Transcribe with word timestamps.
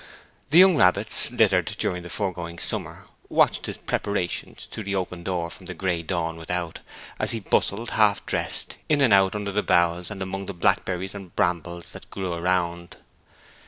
The 0.49 0.57
young 0.57 0.77
rabbits, 0.77 1.29
littered 1.29 1.75
during 1.77 2.01
the 2.01 2.09
foregoing 2.09 2.57
summer, 2.57 3.07
watched 3.29 3.67
his 3.67 3.77
preparations 3.77 4.65
through 4.65 4.85
the 4.85 4.95
open 4.95 5.21
door 5.21 5.51
from 5.51 5.67
the 5.67 5.75
grey 5.75 6.01
dawn 6.01 6.37
without, 6.37 6.79
as 7.19 7.33
he 7.33 7.39
bustled, 7.39 7.91
half 7.91 8.25
dressed, 8.25 8.77
in 8.89 8.99
and 9.01 9.13
out 9.13 9.35
under 9.35 9.51
the 9.51 9.61
boughs, 9.61 10.09
and 10.09 10.23
among 10.23 10.47
the 10.47 10.55
blackberries 10.55 11.13
and 11.13 11.35
brambles 11.35 11.91
that 11.91 12.09
grew 12.09 12.33
around. 12.33 12.97